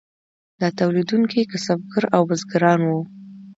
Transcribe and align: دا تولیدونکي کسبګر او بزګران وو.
دا 0.59 0.67
تولیدونکي 0.79 1.41
کسبګر 1.51 2.03
او 2.15 2.21
بزګران 2.29 2.81
وو. 2.83 2.99